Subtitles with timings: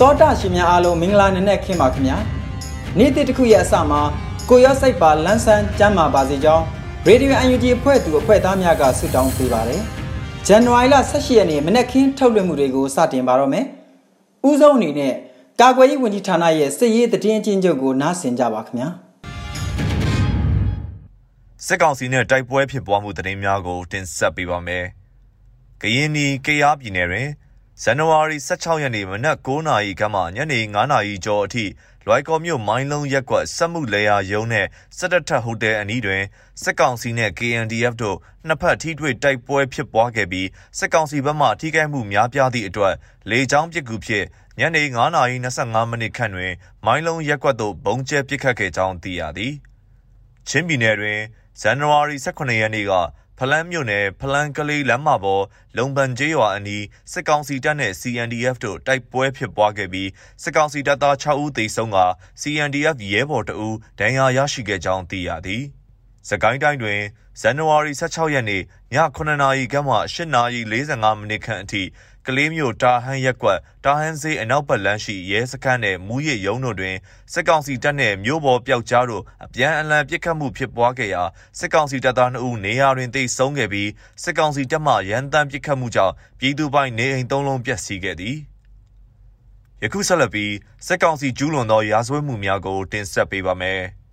[0.00, 2.16] တောတာရှင်များအားလုံးမင်္ဂလာနံနက်ခင်းပါခင်ဗျာ
[2.98, 4.00] နေ့တစ်တစ်ခုရဲ့အစမှာ
[4.50, 6.64] ကိုရော့စိတ်ပါလန်းဆန်းကျမ်းမာပါစေကြောင်း
[7.06, 9.82] ရေဒီယို UNG အဖွဲ့သူအဖွဲ့သားများကဆုတောင်းပေးပါတယ်
[10.46, 13.64] ဇန်နဝါရီလ18ရက်နေ့မနက်ခင်းထုတ်လွှင့်မှုတွေကိုစတင်ပါတော့မယ်
[14.48, 15.14] ဥဆုံးအနေနဲ့
[15.60, 18.88] ကာကွယ်ရေးဝန်ကြီးဌာနရဲ့စစ်ရေးတည်င်းချင်းချုပ်ကိုနားဆင်ကြပါခင်ဗျာ
[21.66, 24.84] စစ်ကောင်စီနဲ့တိုက်ပွဲဖြစ်ပွားမှုသတင်းများကိုတင်ဆက်ပေးပါမယ်။
[25.82, 27.28] ကရင်နီကယားပြည်နယ်တွင်
[27.82, 31.64] ဇန်နဝါရီ16ရက်နေ့မနက်9:00နာရီခန့်မှညနေ9:00နာရီကျော်အထိ
[32.06, 34.66] လွိုက်ကော်မြို့မိုင်းလုံးရက်ကွက်စက်မှုလေယာရုံးနဲ့
[34.98, 36.22] စစ်တပ်ထက်ဟိုတယ်အနီးတွင်
[36.62, 42.94] စစ်ကောင်စီနဲ့ KNDF တို့နှစ်ဖက်ထိတွေ့တိုက်ပွဲဖြစ်ပွားခဲ့ပြီးစစ်ကောင်စီဘက်မှထိခိုက်မှုများပြားသည့်အတွက်
[43.30, 44.26] လေကြောင်းပစ်ကူဖြင့်
[44.58, 44.82] ညနေ
[45.34, 46.52] 9:25မိနစ်ခန့်တွင်
[46.86, 49.54] မိုင်းလုံးရက်ကွက်သို့ဘုံကျဲပစ်ခတ်ခဲ့ကြောင်းသိရသည်။
[50.48, 51.20] ချင်းပြည်နယ်တွင်
[51.60, 52.92] ဇန်နဝါရီ18ရက်နေ့က
[53.38, 55.44] ဖလန်းမြို့နယ်ဖလန်းကလေးလမ်းမပေါ်
[55.76, 60.10] လုံပန်ကျေးရွာအနီးစစ်ကောင်စီတပ်နဲ့ CNDF တို့တိုက်ပွဲဖြစ်ပွားခဲ့ပြီး
[60.42, 61.98] စစ်ကောင်စီတပ်သား6ဦးသေဆုံးက
[62.40, 65.64] CNDF ရဲဘော်2ဦးဒဏ်ရာရရှိခဲ့ကြောင်းသိရသည်။
[66.28, 67.00] စကိုင်းတိုင်းတွင်
[67.40, 68.62] ဇန်နဝါရီ16ရက်နေ့ည
[69.16, 71.82] 9:00နာရီခန့်မှ8:45မိနစ်ခန့်အထိ
[72.26, 76.96] ကလေးမျိုးတာဟန်းရက်ကွက်တာဟန်းစေးအနောက်ဘက်လမ်းရှိရဲစခန်းနဲ့မူရစ်ရုံးတို့တွင်
[77.32, 81.22] စစ်ကောင်စီတပ်နှင့်မြို့ပေါ်ပျောက်ကြားတို့အပြန်အလှန်ပစ်ခတ်မှုဖြစ်ပွားခဲ့ရာ
[81.58, 83.90] စစ်ကောင်စီတပ်သား2ဦးနေရာတွင်တိတ်ဆုံးခဲ့ပြီး
[84.22, 88.36] စစ်ကောင်စီတပ်မှရန်တမ်းပစ်ခတ်မှုကြောင့်ပြည်သူပိုင်နေအိမ်၃လုံးပျက်စီးခဲ့သည်
[89.82, 90.52] ယခုဆက်လက်ပြီး
[90.86, 93.82] စစ်ကောင်စီကျူးလွန်သောရာဇဝတ်မှုများကိုတင်ဆက်ပေးပါမယ်။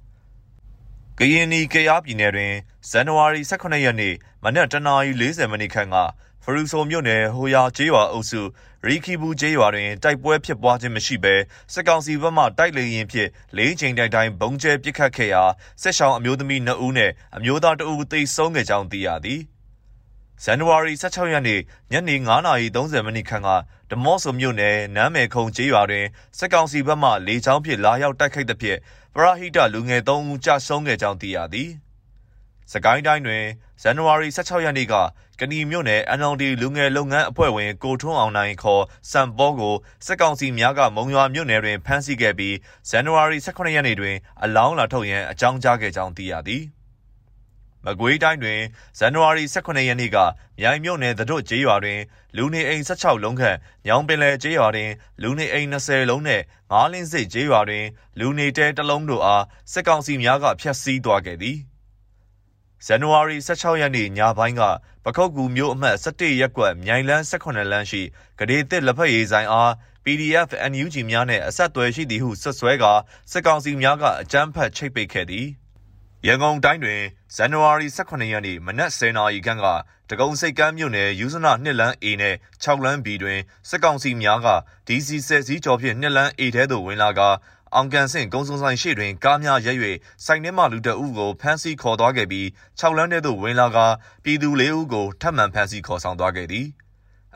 [1.23, 2.53] ကရင်နီကယားပြည်နယ်တွင်
[2.89, 5.95] ဇန်နဝါရီ18ရက်နေ့မနက်တနာရီ40မိနစ်ခန့်က
[6.43, 8.41] ဖရူဆိုမြို့နယ်ဟိုယာကျေးရွာအုပ်စု
[8.87, 11.35] ရီခီဘူးကျေးရွာတွင်တိုက်ပွဲဖြစ်ပွားခြင်းမရှိဘဲ
[11.73, 15.43] စစ်ကောင်စီဘက်မှတိုက်လေရင်ဖြင့်လေးချိန်တိုင်တိုင်ဘုံကျဲပစ်ခတ်ခဲ့ရာ
[15.81, 19.41] ဆက်ဆောင်အမျိုးသမီး2ဦးနှင့်အမျိုးသား2ဦးသေဆုံးခဲ့ကြောင်းသိရသည်
[20.43, 21.59] ဇန်နဝါရီ16ရက်နေ့
[21.91, 22.15] ညနေ
[22.61, 23.49] 9:30မိနစ်ခန့်က
[23.91, 26.05] ဒမော့ဆိုမြို့နယ်နမ်းမယ်ခုံကျေးရွာတွင်
[26.37, 28.79] စစ်ကောင်စီဘက်မှလေကြောင်းဖြင့်လာရောက်တိုက်ခိုက်သဖြင့်
[29.15, 31.69] ပရဟိတလူငယ်3ဦးကြာဆုံးခဲ့ကြောင်းသိရသည်။
[32.71, 33.43] စကိုင်းတိုင်းတွင်
[33.81, 34.93] ဇန်နဝါရီ16ရက်နေ့က
[35.39, 39.75] ကဏီမြို့နယ် NLD လူငယ်လုပ်ငန်းအဖွဲ့ဝင်ကိုထွန်းအောင်နိုင်ခေါ်စံပေါ်ကို
[40.05, 42.55] စစ်ကောင်စီများကမုံရွာမြို့နယ်တွင်ဖမ်းဆီးခဲ့ပြီး
[42.89, 46.63] ဇန်နဝါရီ18ရက်နေ့တွင်အလောင်းလာထုတ်ရန်အကြောင်းကြားခဲ့ကြောင်းသိရသည်။
[47.85, 48.61] မကွေးတိုင်းတွင်
[48.97, 50.17] ဇန်နဝါရီ18ရက်နေ့က
[50.59, 51.99] မြိုင်မြို့နယ်သတို့ကျေးရွာတွင်
[52.37, 54.89] လူနေအိမ်16လုံးခန့်ညောင်ပင်လယ်ကျေးရွာတွင်
[55.21, 57.85] လူနေအိမ်20လုံးနှင့်ငါးလင်းစစ်ကျေးရွာတွင်
[58.19, 61.57] လူနေတဲတစ်လုံးတို့အားစစ်ကောင်စီများကဖျက်ဆီးသွားခဲ့သည်။
[62.85, 64.61] ဇန်နဝါရီ16ရက်နေ့ညပိုင်းက
[65.05, 68.01] ပခုတ်ကူမြို့အမှတ်17ရပ်ကွက်မြိုင်လန်း18လမ်းရှိ
[68.39, 69.71] ဂဒေသစ်လက်ဖက်ရည်ဆိုင်အား
[70.03, 72.85] PDF NUG များနဲ့အဆက်အသွယ်ရှိသည်ဟုဆွဆွဲက
[73.31, 75.47] စစ်ကောင်စီများကအကြမ်းဖက်ချိတ်ပိတ်ခဲ့သည်
[76.27, 77.01] ရန်ကုန်တိုင်းတွင်
[77.35, 79.65] ဇန်နဝါရီ18ရက်နေ့မနက်10:00နာရီခန့်က
[80.09, 83.39] တကုံစိတ်ကမ်းမြို့နယ်ယူဇနာ2လမ်း A နဲ့6လမ်း B တွင်
[83.69, 84.47] စစ်ကောင်စီများက
[84.87, 87.21] DC ဆယ်စီးကျော်ဖြင့်2လမ်း A ထဲသို့ဝင်လာက
[87.73, 89.77] အောင်ကန်ဆင့်ကုန်းစုံဆိုင်ရှေ့တွင်ကားများရက်၍
[90.25, 92.45] စိုက်နှင်းမှလူတအုပ်ကိုဖမ်းဆီးခေါ်သွားခဲ့ပြီး
[92.79, 93.77] 6လမ်းထဲသို့ဝင်လာက
[94.23, 96.67] ပြည်သူ၄ဦးကိုထပ်မံဖမ်းဆီးခေါ်ဆောင်သွားခဲ့သည်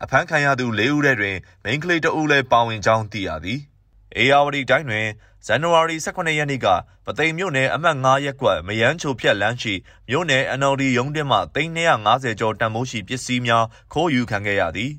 [0.03, 3.61] အဖမ်းခံရသူ၄ဦးထဲတွင်မိန်းကလေးတအုပ်လည်းပါဝင်ကြောင်းသိရသည်
[4.17, 5.07] အေယာဝတီတိုင်းတွင်
[5.45, 6.67] ဇန်နဝါရီ18ရက်နေ့က
[7.05, 9.73] ပသိမ်မြို့နယ်အမှတ်9ရပ်ကွက်မယန်းချိုဖြတ်လမ်းရှိ
[10.09, 14.91] မြို့နယ် NLD ရုံးတင်မှ350ကျော်တန်မိုးရှိပစ္စည်းများခိုးယူခံခဲ့ရသည်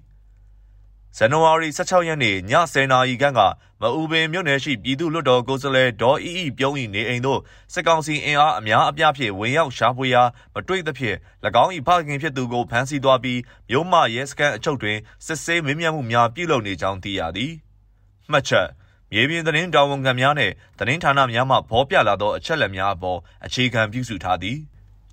[1.17, 3.41] ဇန်နဝါရီ16ရက်နေ့ည10:00နာရီခန့်က
[3.81, 7.41] မအူပင်မြို့နယ်ရှိပြည်သူ့လွှတ်တော်ကိုယ်စားလှယ်ဒေါ်အီအီပြုံး၏နေအိမ်သို့
[7.73, 10.23] စစ်ကောင်စီအင်အားအများအပြားဖြင့်ဝင်ရောက်ရှာဖွေရာ
[10.55, 11.17] မတွေ့သဖြင့်၎
[11.63, 13.41] င်း၏ဖခင်ဖြစ်သူကိုဖမ်းဆီးသွားပြီး
[13.71, 17.53] မြို့မရဲစခန်းအချုပ်တွင်စစ်ဆေးမင်းမြတ်မှုများပြုလုပ်နေကြောင်းသိရသည်။
[18.33, 18.69] မှတ်ချက်
[19.13, 24.57] မြေပြင်သတင်းတာဝန်ခံများနဲ့သတင်းဌာနများမှဖော်ပြလာသောအချက်အလက်များအပေါ်အခြေခံပြုစုထားသည်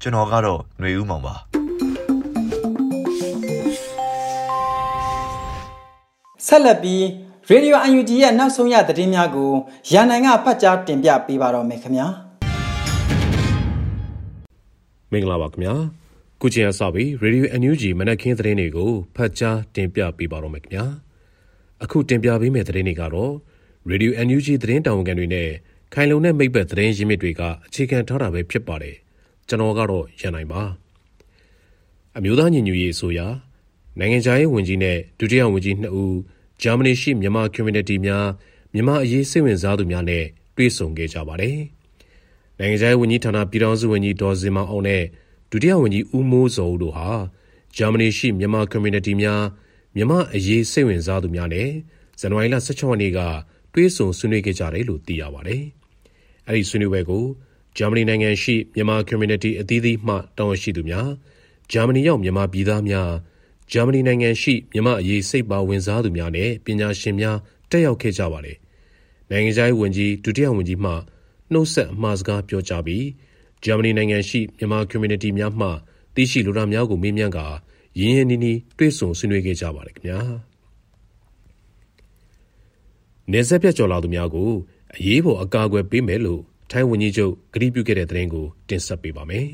[0.01, 1.36] ကျွန်တော်ကတော့ຫນွေဦးမောင်ပါ
[6.48, 7.04] ဆက်လက်ပြီး
[7.50, 9.51] ရေဒီယို UNG ရဲ့နောက်ဆုံးရသတင်းများကို
[9.92, 12.07] ရန်နိုင်ကဖတ်ကြားတင်ပြပေးပါတော့မယ်ခင်ဗျာ
[15.12, 15.75] မင်္ဂလာပါခင်ဗျာ
[16.42, 20.86] ခုချိန်အစပြီးရေဒီယို UNG မနက်ခင်းသတင်းတွေကိုဖတ်ကြားတင်ပြပေးပါတော့မယ်ခင်ဗျာ
[21.84, 23.34] အခုတင်ပြပေးမယ့်သတင်းတွေကတော့
[23.90, 25.50] ရေဒီယို UNG သတင်းတာဝန်ခံတွေနဲ့
[25.94, 28.96] ခိုင်လုံတဲ့မိဘသတင်းရင်းမြစ်တွေကအခြေခံထားတာပဲဖြစ်ပါတယ်
[29.48, 30.62] ကျွန်တော်ကတော့ရန်နိုင်ပါ
[32.18, 33.20] အမျိုးသားညီညွတ်ရေးအစိုးရ
[34.00, 36.18] နိုင်ငံခြားရေးဝန်ကြီးနဲ့ဒုတိယဝန်ကြီးနှစ်ဦး
[36.62, 38.26] ဂျာမနီရှိမြန်မာ community များ
[38.74, 40.24] မြန်မာအရေးစိတ်ဝင်စားသူများနဲ့
[40.56, 41.58] တွေ့ဆုံခဲ့ကြပါတယ်။
[42.60, 45.04] နိုင်ငံခြားရေးဝန်ကြီးဌာနပြည်ထောင်စုဝန်ကြီးဒေါ်စင်မောင်အောင်နဲ့
[45.52, 47.10] ဒုတိယဝန်ကြီးဦးမိုးစောဦးတို့ဟာ
[47.78, 49.42] ဂျာမနီရှိမြန်မာ community များ
[49.96, 51.70] မြန်မာအရေးစိတ်ဝင်စားသူများနဲ့
[52.20, 53.20] ဇန်နဝါရီလ16ရက်နေ့က
[53.74, 55.64] တွေ့ဆုံဆွေးနွေးခဲ့ကြတယ်လို့သိရပါတယ်။
[56.48, 57.25] အဲဒီဆွေးနွေးပွဲကို
[57.78, 61.10] ဂျာမနီနိုင်ငံရှိမြန်မာ community အသီးသီးမှတာဝန်ရှိသူများ
[61.72, 63.12] ဂျာမနီရောက်မြန်မာပြည်သားများ
[63.72, 67.38] ဂျာမနီနိုင်ငံရှိမြန်မာအရေးစိတ်ပါဝင်စားသူများနဲ့ပညာရှင်များ
[67.72, 68.58] တက်ရောက်ခဲ့ကြပါတယ်။
[69.30, 70.92] နိုင်ငံခြားရေးဝန်ကြီးဒုတိယဝန်ကြီးမှ
[71.52, 73.06] နှုတ်ဆက်အမှားစကားပြောကြားပြီး
[73.64, 75.68] ဂျာမနီနိုင်ငံရှိမြန်မာ community များမှ
[76.16, 77.46] သိရှိလိုတာများကိုမေးမြန်းကာ
[78.00, 80.22] ရင်းရင်းနှီးနှီးတွေ့ဆုံဆွေးနွေးခဲ့ကြပါတယ်ခင်ဗျာ။
[83.31, 84.52] နေဆက်ပြတ်ကျော်လာသူများကို
[84.96, 86.42] အရေးပေါ်အကာအကွယ်ပေးမယ်လို့
[86.72, 89.48] ထိုင်းဝန်ကြီးချုပ်ကတိပြုခဲ့တဲ့သတင်းကိုတင်ဆက်ပေးပါမယ်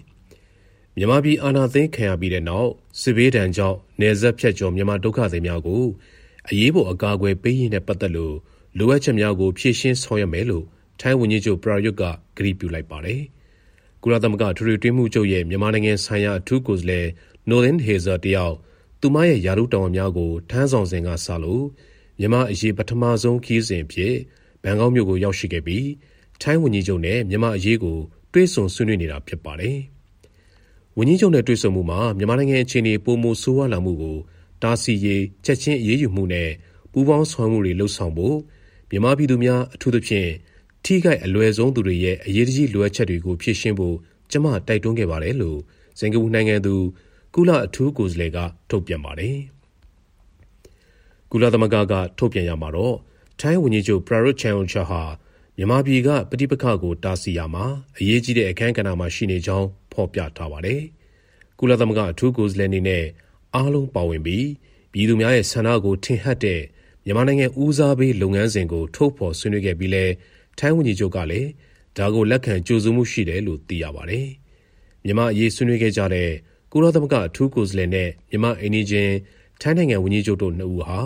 [0.95, 2.69] ။မြန်မာပြည်အာဏာသိမ်းခံရပြီးတဲ့နောက်
[3.01, 5.83] စစ်ဘေးဒဏ်ကြောင့်နယ်စပ်ဖြတ်ကျော်မြန်မာဒုက္ခသည်များကို
[6.50, 8.36] အရေးပေါ်အကာအကွယ်ပေးရင်းနဲ့ပတ်သက်လို့
[8.77, 10.66] လိုအပ်ချက်များကိုဖြည့်ရှင်းဆောင်ရွက်မယ်လို့
[11.00, 12.04] ထိုင်းဝန်ကြီးချုပ်ပရာယွတ်က
[12.38, 13.21] ကတိပြုလိုက်ပါတယ်။
[14.04, 17.07] ကုလသမဂ္ဂထူထူတွင်းမှုချုပ်ရဲ့မြန်မာနိုင်ငံဆိုင်ရာအထူးကိုယ်စားလှယ်
[17.50, 18.56] နိုလင်ဟေဇာတယောက်
[19.01, 21.66] သူမရဲ့ယာရုတောင်များကိုထမ်းဆောင်စဉ်ကစလို့
[22.19, 24.16] မြန်မာအရေးပထမဆုံးခီးစဉ်ဖြစ်
[24.63, 25.88] ဘန်ကောက်မြို့ကိုရောက်ရှိခဲ့ပြီး
[26.42, 27.98] ထိုင်းဝန်ကြီးချုပ်နဲ့မြန်မာအရေးကို
[28.33, 29.77] တွဲဆုံဆွေးနွေးနေတာဖြစ်ပါတယ်။
[30.98, 34.18] ဝန်ကြီးချုပ်နဲ့တွေ့ဆုံမှုမှာမြန်မာနိုင်ငံအခြေအနေပိုမိုဆိုးဝါးလာမှုကို
[34.63, 36.50] တားဆီးရေးချက်ချင်းအရေးယူမှုနဲ့
[36.92, 38.38] ပူးပေါင်းဆောင်မှုတွေလှုပ်ဆောင်ဖို့
[38.89, 40.30] မြန်မာပြည်သူများအထူးသဖြင့်
[40.86, 43.95] ထိခိုက်အလွယ်ဆုံးသူတွေရဲ့အရေးကြီးလိုအပ်ချက်တွေကိုဖြည့်ရှင်းဖို့
[44.31, 45.60] ကျမတိုက်တွန်းခဲ့ပါတယ်လို့
[46.00, 46.75] စင်ကာပူနိုင်ငံသူ
[47.33, 48.38] ကုလအထူးကိုယ်စားလှယ်က
[48.69, 49.38] ထုတ်ပြန်ပါတယ်။
[51.31, 52.98] ကုလသမဂ္ဂကထုတ်ပြန်ရမှာတော့
[53.40, 55.02] ထိုင်းဝန်ကြီးချုပ်ပရာရွတ်ချန်အိုချာဟာ
[55.58, 57.66] မြန်မာပြည်ကပဋိပက္ခကိုတားဆီးရမှာ
[57.98, 60.81] အရေးကြီးတဲ့အခန်းကဏ္ဍမှာရှိနေကြောင်းဖော်ပြထားပါတယ်။
[61.60, 63.06] ကုလသမဂ္ဂအထူးကိုယ်စားလှယ်အနေနဲ့
[63.56, 64.48] အားလုံးပါဝင်ပြီး
[64.94, 66.62] ပြည်သူများရဲ့ဆန္ဒကိုထင်ဟပ်တဲ့
[67.06, 70.06] မြန်မာနိုင်ငံဦးစားပေးလုပ်ငန်းစဉ်ကိုထုတ်ဖော်ဆွေးနွေးခဲ့ပြီးလဲ
[70.60, 71.50] ထိုင်းဝန်ကြီးချုပ်ကလည်း
[71.98, 74.28] ဒါကိုလက်ခံကြိုဆိုမှုရှိတယ်လို့သိရပါတယ်။
[75.04, 76.30] မြန်မာအရေးဆွေးနွေးခဲ့ကြတဲ့
[76.72, 79.14] ကုလသမဂ္ဂအထူးကိုယ်စားလှယ်နဲ့မြန်မာအိန္ဒိချင်း
[79.61, 81.00] ထိုင်းနိုင်ငံဝန်ကြီးချုပ်တို့နှစ်ဦးဟာ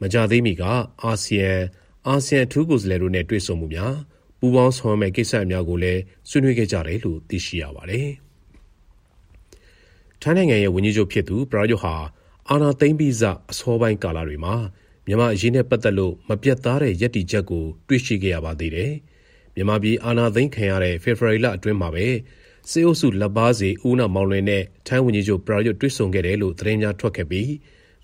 [0.00, 0.62] မကြသေးမီက
[1.02, 1.50] အာဆီယံ
[2.06, 3.94] အာဆီယံအထူးကိုယ်စားလှယ်တို့နဲ့တွေ့ဆုံမှုများ
[4.38, 8.08] ပူးပေါင်းဆောင်ရွက်မယ့်ကိစ္စများကိုလည်းဆွေးနွေးခဲ့ကြတယ်လို့သိရှိရပါတယ်။
[10.22, 11.94] ထိုင်းနိုင်ငံရဲ့ဝန်ကြီးချုပ်ဖြစ်သူပရာယုဟာ
[12.48, 14.54] အာနာသိမ့်ပြီးစအစောပိုင်းကာလတွေမှာ
[15.06, 18.92] မြန်မာအရေးနဲ့ပတ်သက်လို့မပြတ်သားတဲ့ရည်တည်ချက်ကိုတွေ့ရှိခဲ့ရပါသေးတယ်။
[19.54, 22.06] မြန်မာပြည်အာနာသိမ့်ခံရတဲ့ဖေဖော်ဝါရီလအတွင်းမှာပဲ
[22.70, 27.50] စေအုပ်စုလက်ပါစီဦးနာမောင်လွင်နဲ့ထိုင်းဝန်ကြီးချုပ်ပရာယုတွေ့ဆုံခဲ့တယ်လို့သတင်းများထွက်ခဲ့ပြီး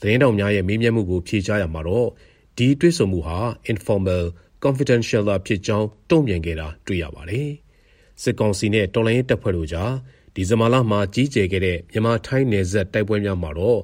[0.01, 2.09] သတင်းတောင်များရဲ့မေးမြန်းမှုကို ဖြေကြားရမှာတော့
[2.57, 3.39] ဒီတွေ့ဆုံမှုဟာ
[3.73, 4.25] informal
[4.65, 7.49] confidential သာဖြစ်ကြောင်း တုံ့ပြန်ခဲ့တာ တွေ့ရပါတယ်။
[8.23, 9.93] စစ်ကောင်စီနဲ့ တော်လိုင်းရေးတပ်ဖွဲ့တို့ကြား
[10.35, 13.81] ဒီဇင်ဘာလမှာ ကြီးကျယ်ခဲ့တဲ့ မြန်မာထိုင်းနယ်စပ် တိုက်ပွဲများမှာတော့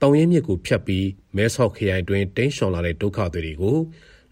[0.00, 3.78] တောင်ရင်မြစ်ကိုဖြတ်ပြီး မဲဆောက်ခရိုင်တွင်တင်းရှောင်လာတဲ့ ဒုက္ခသည်တွေကို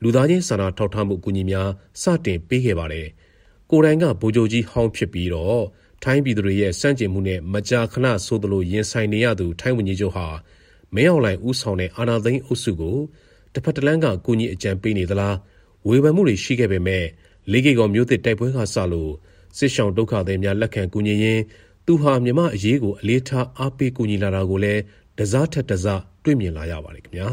[0.02, 1.70] လူသားချင်းစာနာထောက်ထားမှု အကူအညီများ
[2.02, 3.08] စတင်ပေးခဲ့ပါတယ်။
[3.70, 5.62] ကိုယ်တိုင်က ဗိုလ်ချုပ်ကြီးဟောင်းဖြစ်ပြီးတော့
[6.02, 10.26] ထိုင်းပြည်သူတွေရဲ့စန့်ကျင်မှုနဲ့ မကြာခဏဆိုသလို ရင်ဆိုင်နေရသူ ထိုင်းဝန်ကြီးချုပ်ဟာ
[10.94, 12.98] မင်းအောင်လှိုင်ဦးဆောင်တဲ့အာဏာသိမ်းအုပ်စုကို
[13.52, 15.36] တစ်ဖက်တစ်လမ်းကကူညီအကြံပေးနေသလား
[15.88, 17.04] ဝေဖန်မှုတွေရှိခဲ့ပေမဲ့
[17.50, 19.12] လေးကေကောမျိုးသစ်တိုက်ပွဲကစလို့
[19.58, 21.42] စစ်ရှောင်ဒုက္ခသည်များလက်ခံကူညီရင်း
[21.86, 24.82] သူဟာမြမအရေးကိုအလေးထားအားပေးကူညီလာတာကိုလည်း
[25.18, 27.30] တစားထက်တစားတွေ့မြင်လာရပါတယ်ခင်ဗျာ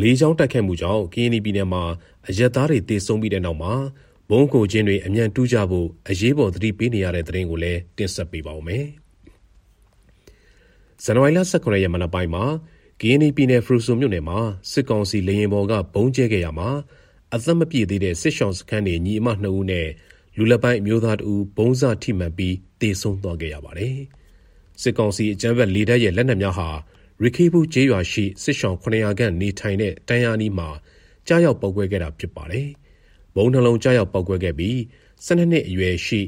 [0.00, 1.82] လေးချောင်းတိုက်ခတ်မှုကြောင့်ကရင်ပြည်နယ်မှာ
[2.28, 3.72] အရက်သားတွေတေဆုံးပြီးတဲ့နောက်မှာ
[4.30, 8.86] ဘုံကိုချင်းတွေအမြန်တူးကြဖို့အရေးပေါ်သတိပေးနေရတဲ့သတင်းကိုလည်းတင်ဆက်ပေးပါဦးမယ်။
[11.04, 12.44] ဇန်နဝါရီလ18ရက်မနက်ပိုင်းမှာ
[13.00, 14.38] ကင်းနီပြည်နယ်ဖရူဆိုမြို့နယ်မှာ
[14.70, 16.70] စစ်ကောင်စီလေရင်ပေါ်ကဘုံကျဲခဲ့ရမှာ
[17.34, 19.88] အသက်မပြည့်သေးတဲ့စစ်ရှောင်းစခန်းနေညီအမနှစ်ဦးနဲ့
[20.36, 23.98] လူလက်ပိုင်းအမျိုးသားတဦးဘုံစထိမှန်ပြီးတေဆုံးသွားခဲ့ရပါတယ်။
[24.82, 26.68] စစ်ကောင်စီအကြမ်းဖက်လေတပ်ရဲ့လက်နက်များဟာ
[27.22, 30.68] ရခိဘူးကျေးရွာရှိစစ်ရှောင်း900ခန့်နေထိုင်တဲ့တန်ရာနီမှာ
[31.26, 32.68] ကြားရောက်ပောက်ကွဲခဲ့တာဖြစ်ပါတယ်။
[33.34, 34.76] ဘုံနှလုံးကြားရောက်ပောက်ကွဲခဲ့ပြီး
[35.24, 36.20] 12နှစ်အရွယ်ရှိ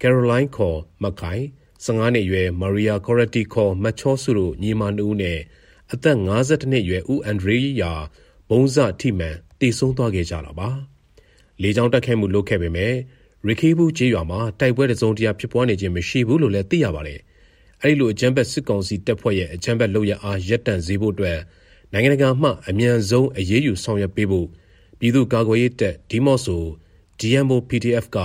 [0.00, 1.44] Caroline ခေါ်မခိုင်
[1.84, 5.38] 15နှစ်အရွယ်မာရီယာကော်ရတီခေါ်မတ်ချောစုတို့ ညီမနှစ်ဦးနဲ့
[5.92, 7.92] အသက်52နှစ်အရွယ် ဦးအန်ဒရီယာ
[8.48, 10.70] ဘုံစထိမှန်တည်ဆုံးသွားခဲ့ကြတာပါ။
[11.62, 12.94] လေကြောင်းတက်ခဲမှု လုပ်ခဲ့ပေမဲ့
[13.46, 17.20] ရခိဘူးကျေးရွာမှာ တိုက်ပွဲတစုံတရာ ဖြစ်ပွားနေခြင်း မရှိဘူးလို့လည်း သိရပါတယ်
[17.82, 21.38] အဲဒီလို အကြမ်းဖက်စစ်ကောင်စီတပ်ဖွဲ့ရဲ့ အကြမ်းဖက်လုပ်ရအား ရပ်တန့်စေဖို့အတွက်
[21.92, 24.46] နိုင်ငံတကာမှ အမြန်ဆုံး အရေးယူဆောင်ရွက်ပေးဖို့
[24.98, 26.62] ပြည်သူ့ကာကွယ်ရေးတပ် ဒီမော့ဆို
[27.20, 28.18] DMO PDF က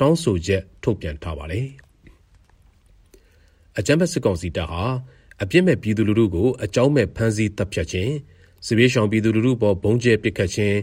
[0.00, 1.68] တောင်းဆိုချက် ထုတ်ပြန်ထားပါတယ်။
[3.78, 4.84] အကြမ်းဖက်စစ်ကောင်စီတပ်ဟာ
[5.42, 8.12] အပြစ်မဲ့ပြည်သူလူထုကိုအကြောင်းမဲ့ဖမ်းဆီးတပ်ဖြတ်ခြင်း
[8.66, 10.76] စစ်ဘေးရှောင်ပြည်သူလူထုပေါ်ဘုံကျဲပစ်ခတ်ခြင်း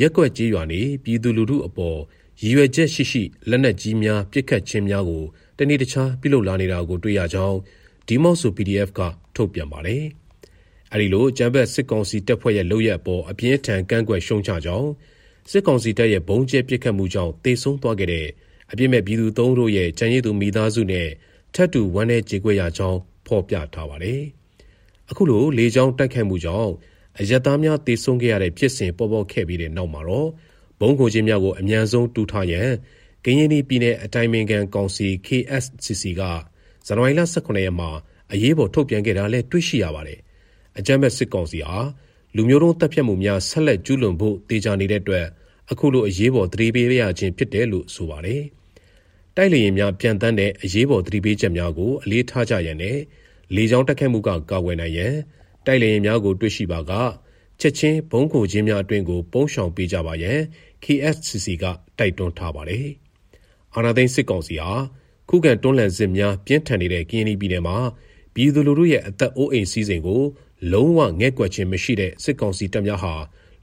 [0.00, 1.98] ရက်ွက်ကြီးရွာနေပြည်သူလူထုအပေါ်
[2.42, 5.24] ရည်ရွယ်ချက်ရှိရှိလက်နက်ကြီးများပစ်ခတ်ခြင်းများကို
[5.58, 7.58] တနေ့တခြားပြုလုပ်လာနေတာကိုတွေ့ရကြောင်း
[8.06, 9.00] ဒီမော့ဆို PDF က
[9.34, 10.04] ထုတ်ပြန်ပါတယ်။
[10.92, 14.90] အဲဒီလိုကျမ်းဘက်စစ်ကောင်စီတပ်ဖွဲ့ရဲ့လုပ်ရက်အပေါ်အပြင်းထန်ကန့်ကွက်ရှုံချကြောင်း
[15.50, 18.26] စစ်ကောင်စီတပ်ရဲ့ဘုံကျဲပစ်ခတ်မှုကြောင့်တေဆုံးသွားခဲ့တဲ့
[18.70, 21.08] အပြစ်မဲ့ပြည်သူသုံးတို့ရဲ့ကြံရည်သူမိသားစုနဲ့
[21.54, 24.20] ထပ်တူဝမ်းနဲ့ကြေကွဲရကြောင်းဖော်ပြထားပါတယ်။
[25.10, 26.72] အခုလိုလေကြောင်းတိုက်ခိုက်မှုကြောင့်
[27.18, 30.28] အယက်သားများတေဆုံးခဲ့ရတဲ့ဖြစ်စဉ်ပေါ်ပေါက်ခဲ့ပြီးတဲ့နောက်မှာတော့
[30.80, 32.68] ဘုံကိုချင်းများကိုအမြန်ဆုံးတူထားရန်
[33.24, 36.22] ကရင်ပြည်နယ်အတိုင်းအမြံကောင်စီ KSCC က
[36.86, 37.90] ဇန်နဝါရီလ18ရက်မှာ
[38.32, 40.20] အရေးပေါ်ထုတ်ပြန်ခဲ့တာလည်းတွေ့ရှိရပါတယ်။
[40.78, 41.76] အကြမ်းဖက်စစ်ကောင်စီဟာ
[42.36, 45.26] လူမျိုးတုံးတပ်ဖြတ်မှုများဆက်လက်ကျူးလွန်ဖို့တေချာနေတဲ့အတွက်
[45.70, 48.42] အခုလိုအရေးပေါ်သတိပေးရခြင်းဖြစ်တယ်လို့ဆိုပါတယ်။
[49.36, 52.98] တိုက်လေရင်များပြန်တန်းတဲ့အရေးပေါ်သတိပေးချက်များကိုအလေးထားကြရန်နဲ့
[53.54, 55.14] လေကြောင်းတက်ခတ်မှုကကာကွယ်နိုင်ရန်
[55.66, 56.92] တိုက်လေရင်များကိုတွေ့ရှိပါက
[57.60, 60.38] ချက်ချင်းဘုံကိုချင်းများအတွင်ကိုပုံရှောင်ပေးကြပါရန်
[60.84, 61.64] KSCC က
[61.98, 62.86] တိုက်တွန်းထားပါတယ်။
[63.74, 64.72] အာနာသိန်းစစ်ကောင်စီဟာ
[65.28, 67.76] ခုခံတွန်းလှန်စစ်များပြင်းထန်နေတဲ့ကရင်ပြည်နယ်မှာ
[68.34, 70.22] ပြည်သူလူထုရဲ့အသက်အိုးအိမ်စည်းစိမ်ကို
[70.72, 73.14] လုံးဝငဲ့ကွက်ခြင်းမရှိတဲ့စစ်ကောင်စီတပ်များဟာ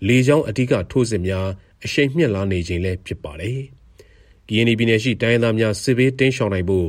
[0.07, 1.47] လေကြောင်းအဓိကထိုးစစ်များ
[1.83, 3.59] အရှိန်မြင့်လာနေခြင်းလည်းဖြစ်ပါတယ်။
[4.49, 6.87] ကရင်ပြည်နယ်ရှိတိုင်းသားများစစ်ဘေးတင်းရှောင်နိုင်ဖို့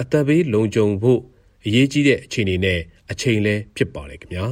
[0.00, 1.20] အသက်ဘေးလုံခြုံဖို့
[1.64, 2.80] အရေးကြီးတဲ့အခြေအနေနဲ့
[3.10, 4.46] အချိန်လည်းဖြစ်ပါတယ်ခင်ဗျာ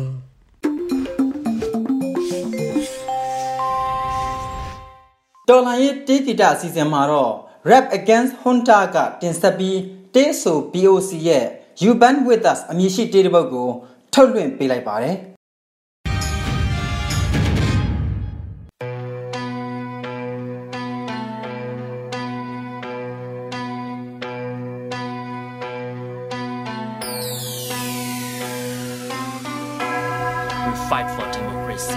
[5.48, 7.32] တော်လိုင်းရဲ့တေးတီတာအစီအစဉ်မှာတော့
[7.70, 9.78] Rap Against Hunta ကတင်ဆက်ပြီး
[10.14, 11.44] တေးဆို BOC ရဲ့
[11.82, 13.68] You Band With Us အမည်ရှိတေးတစ်ပုဒ်ကို
[14.12, 15.16] ထုတ်လွှင့်ပေးလိုက်ပါတယ်။
[30.92, 31.96] fight for democracy.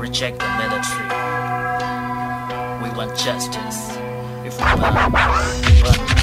[0.00, 1.08] Reject the military.
[2.82, 3.98] We want justice.
[4.46, 6.13] If we want.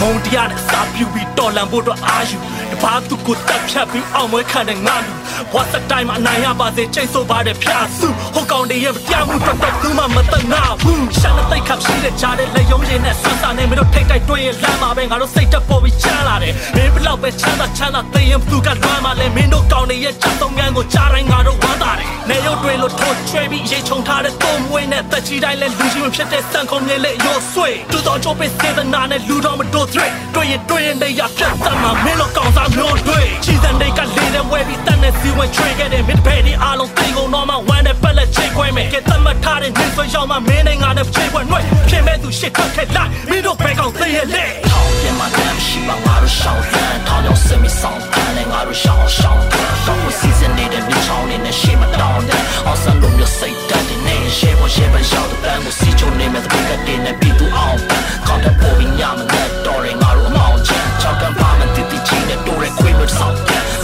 [0.00, 2.38] မုံတရားနဲ့စာပြူပြီးတော်လန်ဖို့တော့အာယူ
[2.72, 5.12] တပါးသူကိုတက်ဖြတ်ပြီးအောင်မွေးခံတဲ့ငါလူ
[5.52, 41.73] ဝတ်စတိုင်းမှာနိုင်ရပါစေချိန်ဆိုပါတဲ့ဖျားစုဟိုကောင်တွေရဲ့တရားမှုတော့တော့သူမှမတနာဘူးရှာတဲ့တိတ်ခပ်ရှိတဲ့ကြားတဲ့လက်ယုံရည်နဲ့ဆွမ်းစာနေမလို့ထိတ်တိုက်တွင်းရင်လမ်းမှာပဲငါတို့စိတ်တက်ပေါ်ပြီးချမ်းလာတယ်မင်းဘလောက်ပဲချမ်းသာချမ်းသာသိရင်သူကလွမ်းမှာလဲမင်းတို့ကောင်တွေရဲ့ချက်သုံးငန်းကိုကြားတိုင်းငါတို့ဝမ်းသာတယ် နေရုပ်တွေလို့ထိုးချွေးပြီးရေချုံထားတဲ့တုံးမွေးနဲ့တက်ချီတိုင်းလဲလူကြီးမဖြစ်တဲ့စံခုံမြေလေးရိုးဆွေတူတော်ချိုးပေးစေတနာနဲ့လူတော်မတို့တွေတွေ့ရင်တွေ့ရင်လည်းရပြတ်သားမှာမင်းတို့ကောင်စားမျိုးတွေချီစံတွေကလေးတဲ့ဝဲပြီးတန်တဲ့စီဝင်ချွေခဲ့တဲ့ mid pay ဒီအားလုံးသိကုန်တော့မှဝမ်းတဲ့ပက်လက်ချိတ်ခွဲမယ်ကဲတတ်မှတ်ထားတဲ့နေဆွေရောက်မှမင်းနဲ့ငါနဲ့ချိတ်ခွဲနှွဲ့ဖြစ်
[42.06, 57.78] မဲ့သူရှစ်ထွက်ခဲ့လိုက်မင်းတို့ဘဲကောင်သိရဲ့လေထောင်ပြမှာတမ်းရှိပါငါတို့ရှောင်းတန်းထောင်ရောက်စမီဆောင်တန်းနဲ့ငါတို့ရှောင်းရှောင်းတန်းတော့ season နေတဲ့မြေချောင်းနဲ့ရှေ့မှာတောင်းတဲ့အောင်စံလုံးမျိုးစိတ်တတ်တဲ့နေရှေ့ပေါ်ရှေ့ပေါ်ရောက်တဲ့ဘန်ကိုစီချုံနေမဲ့တဲ့ကတဲ့နဲ့ပြီးသူအောင်
[58.26, 63.34] ကောင်းတဲ့ပေါ်ပြီးညမနဲ့တော်ရင်ငါတို့အမောင်းချင်ချောက်ကမ်းပါမတည်တည်ချင်းနဲ့တိုးရဲခွေးမျိုးဆောင်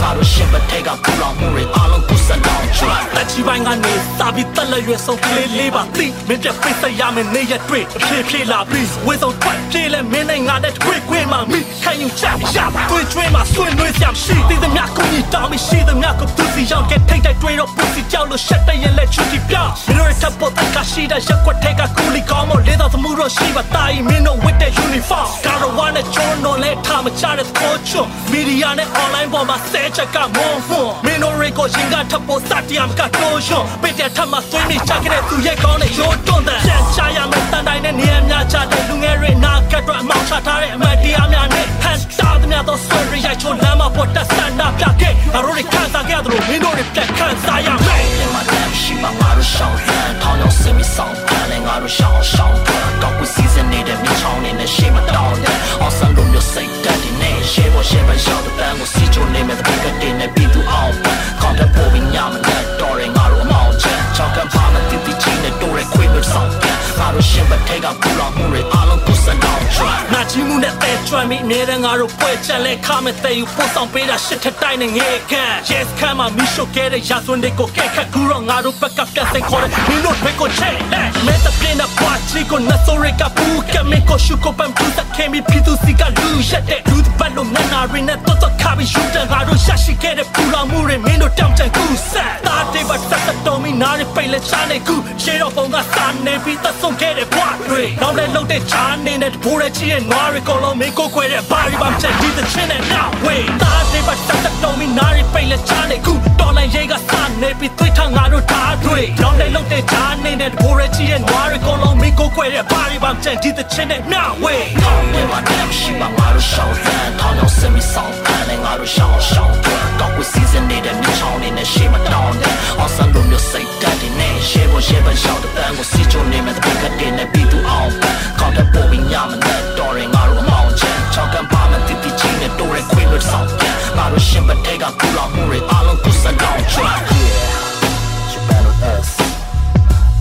[0.01, 12.57] ငါတို့ရှေ့မထဲကပူလောင်မှုတွေအားလုံး ကုစလောင်ချွတ်တက်ချီပိုင်းကနေစာပြီးတက်လက်ရွယ်ဆုံးကလေးလေးပါသိမင်းပြပိတ်ဆက်ရမယ်နေရတွေ့အဖြေဖြေလာပြီးဝေဆုံးထွက်ပြေးလဲမင်းနဲ့ငါနဲ့တွေ့ခွေးမှမိခံယူချက်ရ
[12.91, 19.55] တွေ့ကျွေးမှဆွေးနွေးစရာရှိသေးသမျှကိုကြီးတောင်းပြီးရှိသမျှကိုသူစီရောက် get ထိတ်တိုက်တွေ့တော့ပူစီကြောက်လို့ရှက်တဲ့ရင်လက်ချူတီပြ
[19.87, 52.57] မင်းတို့ရဲ့တပ်ပေါ်တက်ကရှိတဲ့ရက်ွက်ထဲကကူလီကောင်းမလေးတော်သမှုတော့ရှိပါတာမင်းတို့ with the uniform ကာရဝါနဲ့ဂျွန်တော်လဲထားမချတဲ့ကိုချွန်မီဒီယာနဲ့ online ပေါ်မှာဆဲချက်ကမွန်ဖွန်မင်းတို့ရေကိုရှင်ကထပ်ပေါ်စတရမ်ကတိုးရှွန်ပိတ်တဲ့ထပ်မှာဆွေးနေချခဲ့တဲ့သူရဲ့ကောင်းတဲ့ရိုးတွန်းတဲ့ပြန်ချရမယ်တန်တိုင်းနဲ့နေရာများချတဲ့လူငယ်တွေနာကတ်တော့အမောင်ချထားတဲ့အမတ်တရားများနဲ့ဟန်တာသမျှသောဆွေရရိုက်ချိုလမ်းမှာပေါ်တက်ဆန္ဒပြခဲ့အရိုးတွေခံစားခဲ့တယ်လို့မင်းတို့တွေပြတ်ခံစားရမယ်မှာတမ်းရှိမှငါတို့ရှောင်းစမ်းထောင်းရောက်စမီဆောင်တန်းနဲ့ငါတို့ရှောင်းရှောင်း
[53.01, 60.93] ကောက်ကိုစီစဉ်နေတဲ့မြေချောင်းနဲ့ရှေ့မှာတောင်းတဲ့အောင်စံလုံးမျိုးစိတ်တက်ဒီနေရှေ့ပေါ်ရှေ့ပေါ်ရောက်တဲ့ဘန်ကိုစီချိုနေမဲ့တဲ့ကတဲ့နဲ့ပြီးသူအောင်
[61.41, 66.51] ကောင်းတဲ့ပေါ်ပြီးညမနဲ့တော်ရင်ငါတို့အမောင်းချချောက်ကမ်းပါမတည်တည်ချင်းနဲ့တိုးရဲခွေးမျိုးဆောင်
[67.01, 69.79] ငါတို့ရှေ့မှာထဲကပူလောင်မှုတွေအားလုံးကိုစံအောင်ချ
[70.13, 118.13] နာချီမှုနဲ့တဲ့ချကျွမ်းပြီးအမြဲတမ်းငါတို့ပွဲချက်လဲခမဲ့တဲ့ယူပို့ဆောင်ပေးတာရှစ်ထက်တိုင်းနဲ့ငဲခံ Yes ခံမှာမီရှိုကဲတဲ့ရာဇဝင်တွေကိုကဲခတ်ကူတော့ငါတို့ဘက်ကပြတ်စိတ်ခေါ်တယ်မင်းတို့တွေကိုချက်လက်မဲတပြင်းတဲ့ပွားချီကိုနတ်ဆိုရကပူကမေကိုရှုကိုပန်ပူစခဲမီဖီသူစီကလူရက်တဲ့လူပတ်လို့မျက်နာရင်းနဲ့တော့တော့ခါပြီးယူတဲ့ငါတို့ရှာရှိခဲ့တဲ့ပူလောင်မှုတွေမင်းတို့တောင်ချန်ကူဆက်တာတေးပတ်ဆက်တော်မီနားရပိတ်လက်ချနေကူရှေးတော့ပုံကစာနေပြီးသက်ဆုံးခဲ့တဲ့ဘွားတွေနောက်လည်းလုံတဲ့ချာနေတဲ့ဘိုးရဲ့ချီရဲ့နွားရီကိုလုံးမင်းကိုခွဲတဲ့ဘာရီဘာချက်ဒီတဲ့ချင်းနဲ့ now way တာတေးပတ်ဆက်တော်မီနားရပိတ်လက်ချနေကူတော်လည်းရေးကစာနေပြီးသွေးထငါတို့ဓာတ်တွေနောက်လည်းလုံတဲ့ချာနေတဲ့ဘိုးရဲ့ချီရဲ့နွားရီကိုလုံးမင်းကိုခွဲတဲ့ဘာရီဘာချက်ဒီတဲ့ချင်းနဲ့ now way ကောင်းနေမှာတဲ့ရှိမှာငါတို့ရှောင်းစမ်းထောင်းအောင်စမီဆောင်
[118.49, 119.55] တယ်ငါတို့ရှောင်းရှောင်း
[119.99, 127.91] ကောက်ကိုစီစဉ်နေတဲ့မြေချောင်းနေနဲ့ရှေ့မတောင်းတဲ့အောင်စံလို့မျိုးစိတ်တက်တဲ့နဲ့ရှေ့ပေါ်ရှေ့ပေါ်ရှောင်းတဲ့တန်ကိုစီချုံနေမဲ့တဲ့ကတဲ့နဲ့ပြီးသူအောင်
[128.39, 139.09] ကောက်တဲ့ပုံပြီးညမနဲ့တော်ရင်ငါတို့အမောင်ချမ်းချောက်ကံပါမတိတိချင်းနဲ့တိုးရဲခွေးလို့ဆောင်ပြန်ငါတို့ရှင်ပတဲ့ကကူလောင်မှုတွေအားလုံးကိုစကောင်း track yeah you better us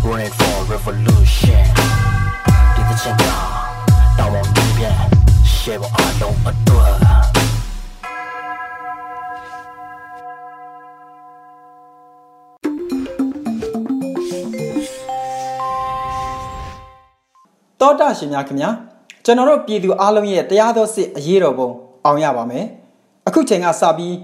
[0.07, 1.65] ready for revolution
[2.75, 3.47] ဒီတဲ့ချင်ကတောင်း
[4.19, 5.01] အောင်ပြန်
[5.57, 7.10] ရှေ့ပေါ်အားလုံးအတွက်
[18.01, 18.71] တောတာရှင်များခင်ဗျာ
[19.25, 21.71] ကျွန်တော်တို့ပြည်သူအားလုံးရဲ့တရားသောစစ်အရေးတော်ပုံ
[22.05, 22.67] အောင်ရပါမယ်
[23.29, 24.15] အခုချိန်ကစပြီး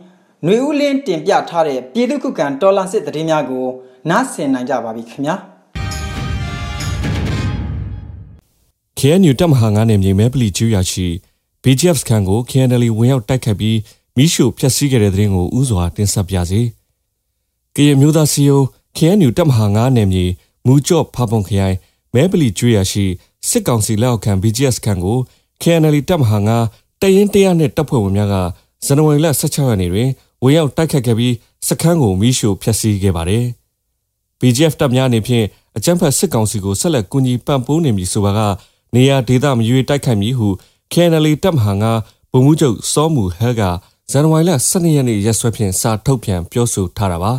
[0.45, 3.66] ຫນွေဦးလင်းတင်ပြထားတဲ့ပြည်သူခုခံတော်လှန်စစ်တရင်များကို
[4.11, 5.37] နားဆင်နိုင်ကြပါပြီခင်ဗျာ
[8.99, 11.06] KNU တပ်မဟာ9နယ်မြေမဲပလီကျူရရှိ
[11.62, 13.78] BGF စခန်းကို KNL ဝင်ရောက်တိုက်ခတ်ပြီး
[14.16, 16.61] မိရှုဖျက်ဆီးခဲ့တဲ့တဲ့ရင်ကိုဥစွာတင်ဆက်ပြစေ။
[17.76, 18.61] ကရင်မျိုးသားစီယို
[18.97, 20.25] KNU တပ်မဟာ9နယ်မြေ
[20.66, 21.76] မူကြော့ဖာပွန်ခရိုင်
[22.14, 23.06] မဲပလီကျူရရှိ
[23.50, 25.19] စစ်ကောင်စီလက်အောက်ခံ BGF စခန်းကို
[25.62, 26.38] KNL တပ်မဟာ
[26.71, 28.35] 9တရင်တရားနဲ့တပ်ဖွဲ့ဝင်များက
[28.85, 30.09] ဇန်နဝါရီလ16ရက်နေ့တွင်
[30.43, 31.35] ဝင်ရောက်တိုက်ခတ်ခဲ့ပြီး
[31.69, 33.45] စခန်းကိုမိရှုဖျက်ဆီးခဲ့ပါတယ်။
[34.41, 38.41] BGF တပ်များအနေဖြင့်အကြမ်းဖက်စစ်ကောင်စီကိုဆက်လက်ကူညီပံ့ပိုးနေမည်ဆိုပါက
[38.95, 40.49] နေရာဒေသမရွေတိုက်ခိုက်မည်ဟု
[40.93, 41.93] KNL တပ်မဟာငါ
[42.33, 43.62] ဗိုလ်မှူးချုပ်စောမူဟဲက
[44.11, 47.33] ဇန်နဝါရီလ12ရက်နေ့ရက်စွဲဖြင့်စာထုတ်ပြန်ပြောဆိုထားတာပါ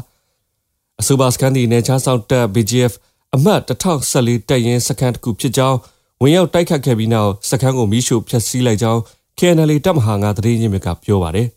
[1.00, 2.94] အဆိုပါစကန်ဒီနေချာဆောင်တပ် BGF
[3.36, 5.78] အမှတ်1014တပ်ရင်းစခန်းတစ်ခုဖြစ်ကြောင်း
[6.22, 9.02] ဝင်ရောက်တိုက်ခတ်ခဲ့ပြီးနောက်စခန်းကိုမိရှို့ဖျက်ဆီးလိုက်ကြောင်း
[9.40, 11.48] KNL တပ်မဟာငါသတင်းရင်းမြစ်ကပြောပါတယ်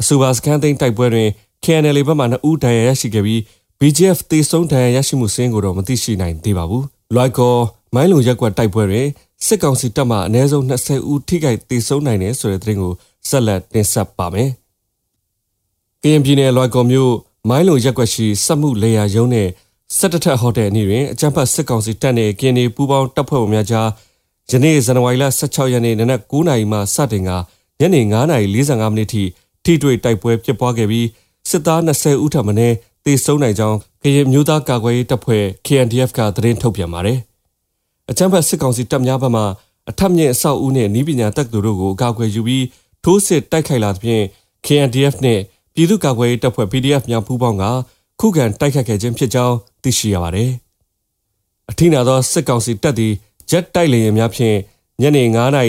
[0.00, 1.28] အဆိုပါစကန်သိန်းတိုက်ပွဲတွင်
[1.64, 3.40] KNL ဘက်မှ2ဦးဒဏ်ရာရရှိခဲ့ပြီး
[3.80, 7.54] BGF တေဆုံးဒဏ်ရာရရှိမှုစင်းကိုတော့မသိရှိနိုင်သေးပါဘူး။လွိုက်ကော
[7.94, 9.06] မိုင်းလုံရက်ကွက်တိုက်ပွဲတွင်
[9.46, 12.92] စစ်ကောင်စီတပ်မှအနည်းဆုံး20ဦးထိခိုက်ဒေဆုံးနိုင်တယ်ဆိုတဲ့သတင်းကို
[13.28, 14.50] ဆက်လက်တင်ဆက်ပါမယ်။
[16.02, 17.14] ကရင်ပြည်နယ်လွိုက်ကောမြို့
[17.48, 19.48] မိုင်းလုံရက်ကွက်ရှိစက်မှုလေယာရုံးနဲ့
[19.96, 23.88] စစ်တပ်ထက်ဟိုတယ်အနီးတွင်အကြမ်းဖက်စစ်ကောင်စီတပ်နှင့်ကရင်နေပူးပေါင်းတပ်ဖွဲ့ဝင်များကြား
[24.50, 27.30] ယနေ့ဇန်နဝါရီလ16ရက်နေ့နနက်9:00နာရီမှစတင်က
[27.80, 29.22] ညနေ9:45မိနစ်ထိ
[29.64, 31.06] ထိတွေ့တိုက်ပွဲဖြစ်ပွားခဲ့ပြီး
[31.50, 32.52] စစ်သား20ဦးထပ်မံ
[33.04, 37.18] တေဆုံးနိုင်ကြောင်းကရင်မျိုးသားကာကွယ်ရေးတပ်ဖွဲ့ KNDF ကသတင်းထုတ်ပြန်ပါတယ်။
[38.10, 39.42] အကြမ်းဖက်စစ်ကောင်စီတပ်များဘက်မှ
[39.90, 42.64] အထက်မြင့်အဆောက်အဦနှင့်ဤပညာတက္ကသိုလ်တို့ကိုအကာအကွယ်ယူပြီး
[43.04, 44.24] ထိုးစစ်တိုက်ခိုက်လာသဖြင့်
[44.66, 45.42] KNDF နှင့်
[45.74, 47.64] ပြည်သူ့ကာကွယ်ရေးတပ်ဖွဲ့ PDF များပူးပေါင်းက
[48.20, 50.50] ခုခံတိုက်ခိုက်ခဲ့ခြင်းဖြစ်ကြောင်းသိရှိရပါတယ်။
[51.70, 53.12] အထင်သာသောစစ်ကောင်စီတပ်သည်
[53.50, 54.56] ဂျက်တိုက်လေယာဉ်များဖြင့်
[55.00, 55.22] ညနေ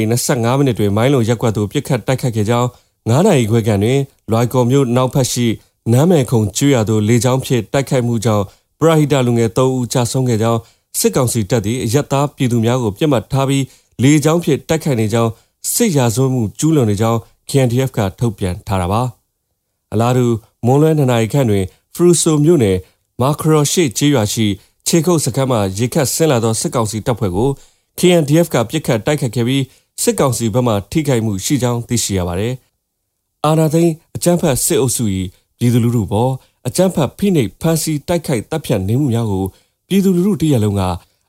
[0.05, 2.67] 9:25မိနစ်တွင်မိုင်းလုံရက်ကွက်သို့ပစ်ခတ်တိုက်ခိုက်ခဲ့ကြောင်း
[3.07, 3.99] 9နာရီခွဲခန့်တွင်
[4.31, 5.47] လွိုင်ကော်မြို့နောက်ဖက်ရှိ
[5.91, 8.43] နမ်းမယ်ခုံကျွရသို့လေကြောင်းဖြင့်တိုက်ခိုက်မှုကြောင့်
[8.79, 10.59] ပရဟိတလူငယ်3ဦးကြာဆုံးခဲ့ကြောင်း
[10.99, 13.63] စစ်ကောင်စီတပ်သည်အရက်သားပြည်သူများကိုပြစ်မှတ်ထားပြီး
[14.03, 15.31] လေကြောင်းဖြင့်တိုက်ခိုက်နေကြောင်း
[15.73, 19.01] စစ်ရာဇဝတ်မှုကျူးလွန်နေကြောင်း KNDF ကထုတ်ပြန်ထားတာပါ
[19.93, 20.25] အလားတူ
[20.65, 22.77] မွန်လွဲနှစ်နာရီခန့်တွင် ဖရူဆိုမြို့နယ်
[23.21, 24.47] မာခရောရှိကျေးရွာရှိ
[24.87, 27.49] ခြေကုပ်စခန်းမှာရေခတ်ဆင်းလာသောစစ်ကောင်စီတပ်ဖွဲ့ကို
[27.99, 29.63] KNDF ကပြစ်ခတ်တိုက်ခတ်ခဲ့ပြီး
[30.01, 32.53] စစ်ကောင်စီဘက်မှထိခိုက်မှုရှိကြောင်းသိရှိရပါတယ်။
[33.45, 35.03] အာနာသိန်းအကြမ်းဖက်စစ်အုပ်စု၏
[35.57, 36.31] ပြည်သူလူထုပေါ်
[36.67, 39.45] အကြမ်းဖက်ဖိနှိပ်ဖမ်းဆီးတိုက်ခိုက်တပ်ဖြတ်နေမှုများကို
[39.87, 40.81] ပြည်သူလူထုတရလုံးက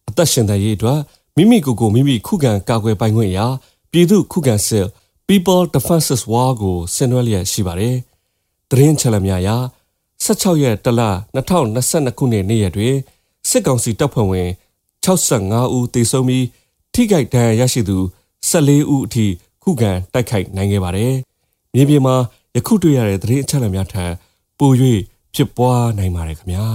[0.09, 0.99] အသက်ရှင်တန်ရေးအတွက်
[1.37, 3.47] မိမိကိုယ်ကိုမိမိခုခံကာကွယ်ပိုင်ခွင့်ရာ
[3.93, 4.87] ပြည်သူခုခံစစ်
[5.29, 7.97] People Defenses War ကိုဆင်နွှဲလျက်ရှိပါတယ်။
[8.71, 9.49] သတင်းချက်လက်များအရ
[10.25, 11.01] 16ရက်တလ
[11.35, 12.95] 2022ခုနှစ်နေ့ရက်တွင်
[13.49, 14.49] စစ်ကောင်စီတပ်ဖွဲ့ဝင်
[15.05, 16.47] 65ဦးသေဆုံးပြီး
[16.95, 17.99] ထိခိုက်ဒဏ်ရာရရှိသူ
[18.51, 19.27] 14ဦးအထိ
[19.63, 21.13] ခုခံတိုက်ခိုက်နိုင်ခဲ့ပါတယ်။
[21.75, 22.17] မြေပြင်မှာ
[22.57, 24.05] ယခုတွေ့ရတဲ့သတင်းအချက်အလက်များထံ
[24.59, 24.73] ပို၍
[25.35, 26.67] ဖြစ်ပွားနိုင်ပါတယ်ခင်ဗျာ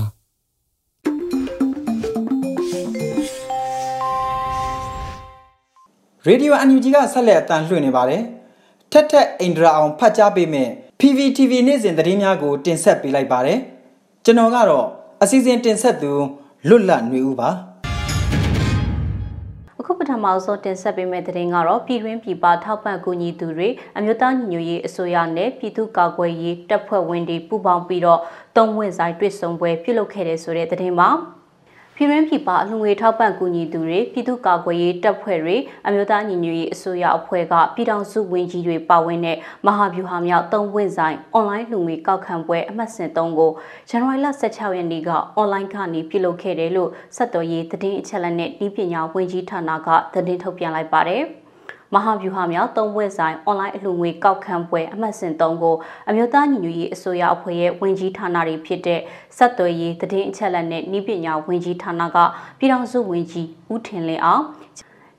[6.26, 8.22] ။ရေဒီယိုအန်ယူဂျီကဆက်လက်အတန်လွှင့်နေပါတယ်။
[8.92, 10.72] ထက်ထက်အိန္ဒြာအောင်ဖတ်ကြားပေးမယ့်
[11.08, 13.60] PVTV နေ့စဉ်သတင်းများကို တင်ဆက်ပေးလိုက်ပါတယ်။
[14.26, 14.88] ကျွန်တော်ကတော့
[15.24, 16.12] အစီအစဉ်တင်ဆက်သူ
[16.68, 17.50] လွတ်လပ်နေဦးပါ။
[19.80, 28.20] အခုပထမဆုံးတင်ဆက်ပေးမယ့်သတင်းကတော့ပြည်တွင်းပြည်ပထောက်ပံ့ကူညီသူတွေအမျိုးသားညီညွတ်ရေးအစိုးရနဲ့ပြည်သူ့ကာကွယ်ရေးတပ်ဖွဲ့ဝင်တွေပူးပေါင်းပြီးတော့
[28.58, 31.10] သုံးဝင်ဆိုင်တွေ့ဆုံပွဲပြုလုပ်ခဲ့တဲ့ဆိုတဲ့သတင်းပါ
[31.98, 35.56] ပြည်ရင်းပြည်ပအလှငွေထောက်ပံ့ကူညီသူတွေပြည်သူ့ကာကွယ်ရေးတပ်ဖွဲ့တွေ
[35.88, 43.52] အမျိုးသားညီညွတ်ရေးအစိုးရအဖွဲ့ကပြည်ထောင်စုဝန်ကြီးတွေပါဝင်တဲ့မဟာဗျူဟာမြောက်သုံးဝင့်ဆိုင်အွန်လိုင်းလူငွေကောက်ခံပွဲအမှတ်စဉ်3ကို
[43.90, 51.26] ဇန်နဝါရီလ16ရက်နေ့ကအွန်လိုင်းကနေပြုလုပ်ခဲ့တယ်လို့စက်တော်ရေးသတင်းအချက်အလက်နဲ့ဤပညာဝန်ကြီးဌာနကသတင်းထုတ်ပြန်လိုက်ပါတယ်။
[51.94, 55.76] မဟာဗျူဟာမြောက်သုံးဝက်ဆိုင်အွန်လိုင်းအလှူငွေကောက်ခံပွဲအမှတ်စဉ်3ကို
[56.10, 59.00] အမျိုးသားညီညွတ်ရေးအစိုးရအဖွဲ့ရဲ့ဝင်ကြီးဌာနတွေဖြစ်တဲ့
[59.38, 62.18] စက်သွေးရေးတည်င်းအချက်လက်နဲ့ဤပညာဝင်ကြီးဌာနက
[62.60, 64.44] ပြည်ထောင်စုဝင်ကြီးဦးထင်လင်းအောင်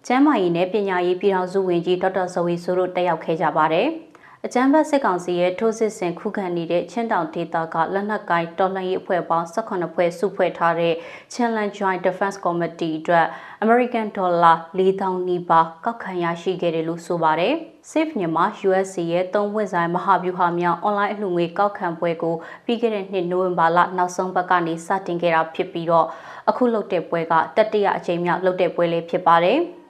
[0.07, 3.89] ကျမ်းမာရေးနဲ့ပညာရေးပြည်ထောင်စုဝင်ကြီးဒေါက်တာဇဝီဆိုတို့တက်ရောက်ခဲ့ကြပါတယ်။
[4.45, 10.95] အကြမ်းဖက်စစ်ကောင်စီရဲ့ထိုးစစ်ဆင်ခုခံနေတဲ့ချင်းတောင်ဒေသကလက်နက်ကိုင်တော်လှန်ရေးအဖွဲ့ပေါင်း18ဖွဲ့စုဖွဲ့ထားတဲ့
[11.33, 13.27] Challenge Joint Defense Committee အတွက်
[13.65, 17.55] American Dollar 4000နီးပါးကောက်ခံရရှိခဲ့တယ်လို့ဆိုပါတယ်။
[17.91, 26.07] Safe မြန်မာ USC ရဲ့သုံးဝင်ဆိုင်မဟာဗျူဟာမြောက်အွန်လိုင်းအလှူငွေကောက်ခံပွဲကိုပြီးခဲ့တဲ့နှစ်နိုဝင်ဘာလနောက်ဆုံးပတ်ကနေစတင်ခဲ့တာဖြစ်ပြီးတော့
[26.49, 29.61] အခုလုပ်တဲ့ပွဲကတတိယအကြိမ်မြောက်လုပ်တဲ့ပွဲလေးဖြစ်ပါတယ်။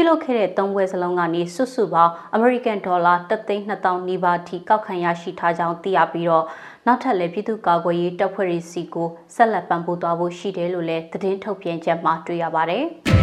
[0.00, 6.44] ပြုလုပ်ခဲ့တဲ့သုံးပွဲစလုံးကနေစုစုပေါင်း American Dollar 3,200နီးပါးထိကောက်ခံရရှိထားကြောင်းသိရပြီးတော့
[6.86, 12.84] နောက်ထပ်လည်းပြည်သူ့ကာကွယ်ရေးတပ်ဖွဲ့တွေစီကိုဆက်လက်ပံ့ပိုးသွားဖို့ရှိတယ်လို့လည်းသတင်းထုတ်ပြန်ချက်မှာတွေ့ရပါတယ်။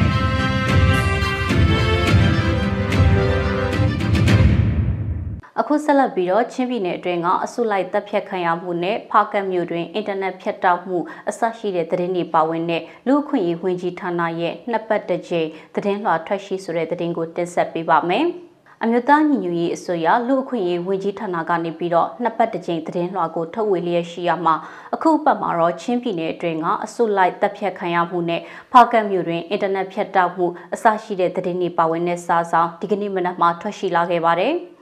[5.60, 10.98] အခုဆက်လက်ပြီးတော့ချင်းပြည်နယ်အတွင်းကအစုလိုက်တပ်ဖြတ်ခံရမှုနဲ့ဖားကတ်မြို့တွင်အင်တာနက်ဖြတ်တောက်မှု
[11.30, 18.26] အဆရှိတဲ့သတင်းတွေပါဝင်တဲ့လူအခွင့်အရေးဝန်ကြီးဌာနရဲ့နှစ်ပတ်တစ်ကြိမ်သတင်းလွှာထွက်ရှိဆိုတဲ့သတင်းကိုတင်ဆက်ပေးပါမယ်။
[18.84, 24.56] အမျိုးသားညီညွတ်ရေးအစိုးရလူအခွင့်အရေးဝန်ကြီးဌာနကနေပြီးတော့နှစ်ပတ်တစ်ကြိမ်သတင်းလွှာကိုထုတ်ဝေလျက်ရှိရမှာ
[24.94, 28.42] အခုပတ်မှာတော့ချင်းပြည်နယ်အတွင်းကအစုလိုက်တပ်ဖြတ်ခံရမှုနဲ့
[28.72, 34.56] ဖားကတ်မြို့တွင်အင်တာနက်ဖြတ်တောက်မှုအဆရှိတဲ့သတင်းတွေပါဝင်တဲ့စာဆောင်ဒီကနေ့မနက်မှာထွက်ရှိလာခဲ့ပါတယ်။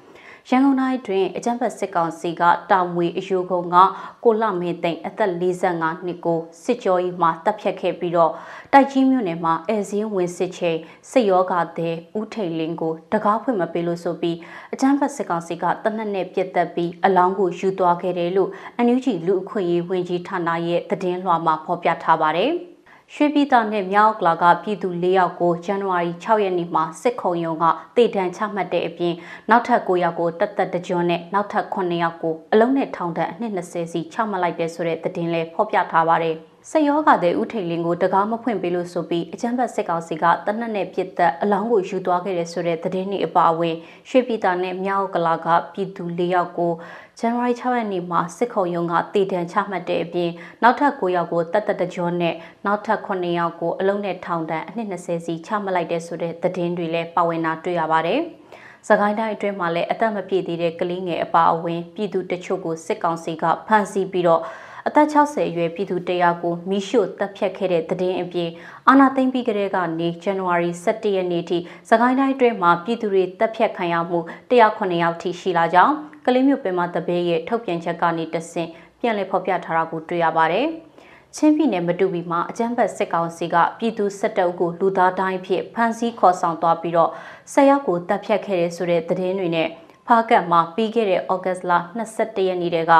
[0.49, 3.75] ရန်ကုန်တိုင်းတွင်အကြမ်းဖက်စစ်ကောင်စီကတာမွေအယူကုံက
[4.23, 8.31] ကိုလမင်းသိန်းအသက်45နှစ်ကိုစစ်ကြောရေးမှာတပ်ဖြတ်ခဲ့ပြီးတော့
[8.73, 10.77] တိုက်ကြီးမြို့နယ်မှာအဲစင်းဝင်စစ်ချိန်
[11.09, 14.37] စစ်ရောဂါတဲ့ဦးထိန်လင်းကိုတကားဖွင့်မပေးလို့ဆိုပြီး
[14.73, 18.49] အကြမ်းဖက်စစ်ကောင်စီကတနက်နဲ့ပြစ်တက်ပြီးအလောင်းကိုယူသွားခဲ့တယ်လို့
[18.85, 22.53] NUG လူအခွင့်အရေးဝန်ကြီးဌာနရဲ့သတင်းလွှာမှာဖော်ပြထားပါတယ်။
[23.15, 29.13] ရွှေပြည်သားနဲ့မြောက်ကလာကပြည်သူ၄ယောက်ကိုဇန်နဝါရီ6ရက်နေ့မှာစစ်ခုံရုံကတေတံချမှတ်တဲ့အပြင်
[29.49, 36.37] နောက်ထပ်9ယောက်ကိုတတ်တတ်တကြွနဲ့နောက်ထပ်9ယောက်ကိုအလုံးနဲ့ထောင်ဒဏ်အနှစ်20စီချမှတ်လိုက်တဲ့ဆိုတဲ့သတင်းလေးဖော်ပြထားပါတယ်။
[36.71, 43.75] စက်ရောဂါတဲ့ဥထိန်လင်းကိုတကားမဖွင့်ပေးလို့ဆိုပြီးအကြမ်းဖက်စစ်ကောင်စီကတနက်နဲ့ပြစ်သက်အလောင်းကိုယူသွားခဲ့တဲ့ဆိုတဲ့သတင်းတွေအပါအဝင်
[44.09, 46.71] ရွှေပြည်သားနဲ့မြောက်ကလာကပြည်သူ၄ယောက်ကို
[47.19, 50.31] ဇန်နဝါရီ6ရက်နေ့မှာစစ်ခုံရုံးကတည်တံချမှတ်တဲ့အပြင်
[50.63, 58.21] နောက်ထပ်9ယောက်ကိုတတ်တတကြောနဲ့နောက်ထပ်9ယောက်ကိုအလုံးနဲ့ထောင်ဒဏ်အနှစ်20စီချမှတ်လိုက်တဲ့ဆိုတဲ့သတင်းတွေလည်းပါဝင်တာတွေ့ရပါတယ်။
[58.87, 64.43] စကိုင်းတိုင်းအတွင်းမှာလည်းအသက်မပြည့်သေးတဲ့ကလေးငယ်အပါအဝင်ပြည်သူတချို့ကိုစစ်ကောင်စီကဖမ်းဆီးပြီးတော့
[64.87, 68.49] အသက်60အရွယ်ပြည်သူတရာကိုမိရှို့တပ်ဖြတ်ခဲ့တဲ့သတင်းအပြင်
[68.87, 71.57] အာနာသိမ့်ပြီးကလေးကနေဇန်နဝါရီ17ရက်နေ့ထိ
[71.89, 74.19] စကိုင်းတိုင်းအတွင်းမှာပြည်သူတွေတပ်ဖြတ်ခံရမှု
[74.51, 75.93] 109ယောက်ထိရှိလာကြောင်း
[76.25, 78.69] ကလေးမျိုးပင်မတပေးရဲ့ထုတ်ပြန်ချက်ကနေတဆင့်
[78.99, 80.67] ပြန်လည်ဖော်ပြထားတာကိုတွေ့ရပါတယ်။
[81.35, 87.11] ချင်းပြည်နယ်မတူပီမှာအကြမ်းဖက်စစ်ကောင်စီကပြည်သူစစ်တပ်ကိုလူသားတိုင်းဖြစ်ဖမ်းဆီးခေါ်ဆောင်သွားပြီးတော့
[87.53, 89.69] ဆက်ရောက်ကိုတပ်ဖြတ်ခဲ့တဲ့ဆိုတဲ့သတင်းတွေနဲ့
[90.07, 91.71] ဖားကတ်မှာပြီးခဲ့တဲ့ဩဂတ်လ
[92.09, 92.93] 22ရက်နေ့တည်းက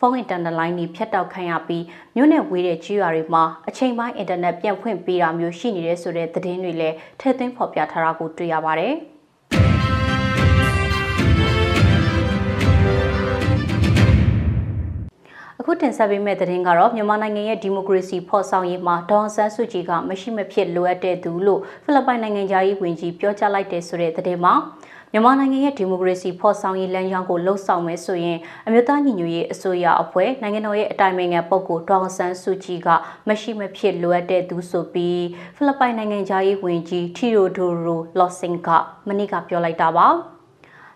[0.00, 1.84] ဖုန်းအင်တာနက်လိုင်းတွေဖြတ်တောက်ခံရပြီး
[2.14, 8.94] မြို့နယ်ဝေးတဲ့ကြီးရွာတွေမှာအချိန်ပိုင်းအင်တာနက်ပြန်ဖွင့်ပေးတာမျိုးရှိနေတဲ့ဆိုတဲ့သတင်းတွေလည်းထည့်သွင်းဖော်ပြထားတာကိုတွေ့ရပါတယ်။
[15.60, 24.54] အခုတင်ဆက်ပေးမယ့်သတင်းကတော့မြန်မာနိုင်ငံရဲ့ဒီမိုကရေစီဖော်ဆောင်ရေးမှာဒေါန်ဆန်းစုကြည်ကမရှိမဖြစ်လိုအပ်တဲ့သူလို့ဖိလစ်ပိုင်နိုင်ငံသားရေးဝန်ကြီးပြောကြားလိုက်တဲ့ဆိုတဲ့သတင်းမှာ
[25.12, 32.88] မြန်မာနိုင်ငံရဲ့ဒီမိုကရေစီဖော်ဆောင်ရေးလမ်းကြောင်းကိုလှုပ်ဆောင်မယ်ဆိုရင်အမျိုးသားညီညွတ်ရေးအစိုးရအဖွဲ့နိုင်ငံတော်ရဲ့အတိုင်ပင်ခံပုဂ္ဂိုလ်ဒေါအောင်ဆန်းစုကြည်က
[33.28, 35.24] မရှိမဖြစ်လိုအပ်တဲ့သူဆိုပြီး
[35.56, 38.68] ဖိလစ်ပိုင်နိုင်ငံသားရေးဝန်ကြီးထီရိုဒိုရိုလော့စင်က
[39.08, 40.08] မနေ့ကပြောလိုက်တာပါ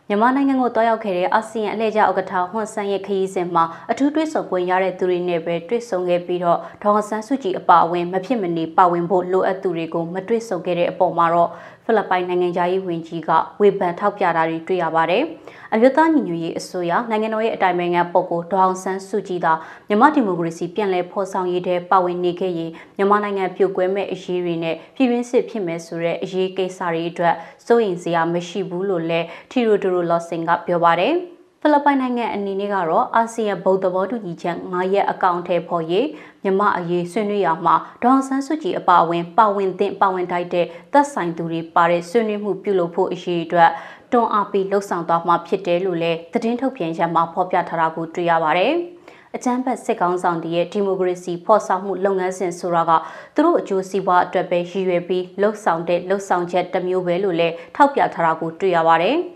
[0.08, 11.50] မြန်မာနိုင်ငံကိုတွားရောက်ခဲ့တဲ့အာဆီယံအလှည့်ကျဥက္ကဋ္ဌဟွန်ဆန်ရဲ့ခရီးစဉ်မှာအထူးတွေ့ဆုံပွဲရတဲ့သူတွေနဲ့ပဲတွေ့ဆုံခဲ့ပြီးတော့ဒေါ်ဆန်းစုကြည်အပါအဝင်မဖြစ်မနေပါဝင်ဖို့လိုအပ်သူတွေကိုမတွေ့ဆုံခဲ့တဲ့အပေါ်မှာတော့
[11.84, 15.22] ဖိလစ်ပိုင်နိုင်ငံသားရေးဝန်ကြီးကဝေဖန်ထောက်ပြတာတွေတွေ့ရပါတယ်။
[15.72, 19.52] အမျိုးသားညီညွတ်ရေးအစိုးရနိုင်ငံတော်ရဲ့အတိုင်ပင်ခံပုဂ္ဂိုလ်ဒေါအောင်ဆန်းစုကြည်သာ
[19.88, 27.34] မြန်မာဒီမိုကရေစီပြန်လည်ဖော်ဆောင်ရေးတဲ့ပါဝင်နေခဲ့ရင်မြန်မာနိုင်ငံပြိုကွဲမဲ့အရေးတွေနဲ့ပြည်တွင်းစစ်ဖြစ်မယ်ဆိုတဲ့အရေးကိစ္စတွေအတွက်
[27.66, 31.14] စိုးရိမ်စရာမရှိဘူးလို့လည်းထီရိုဒိုရိုလော့စင်ကပြောပါတယ်။
[31.66, 36.06] ဖိလစ်ပိုင်နိုင်ငံအနေနဲ့ကတော့အာဆီယံဗုဒ္ဓဘောတူညီချက်9ရက်အကောင့်ထဲပေါ်ရေး
[36.42, 43.70] မြမအရေးဆွေးနွေးရမှာဒေါန်ဆန်းစုကြည်အပါအဝင်ပါဝင်သင့်ပါဝင်တိုက်တဲ့သက်ဆိုင်သူတွေပါတဲ့ဆွေးနွေးမှုပြုလုပ်ဖို့အရေးအတွက်
[44.12, 48.72] တွန်းအားပေးလှုံ့ဆော်သွားမှာဖြစ်တယ်လို့လည်းသတင်းထုတ်ပြန်ချက်မှာဖော်ပြထားတာကိုတွေ့ရပါတယ်။
[49.36, 52.92] အကြမ်းဖက်စစ်ကောင်ဆောင်တရဲ့ဒီမိုကရေစီဖော်ဆောင်မှုလုပ်ငန်းစဉ်ဆိုတာက
[53.34, 59.18] သူတို့အကျိုးစီးပွားအတွက်ပဲရည်ရွယ်ပြီးလှုပ်ဆောင်တဲ့လှုပ်ဆောင်ချက်တစ်မျိုးပဲလို့လည်းထောက်ပြထားတာကိုတွေ့ရပါတယ်။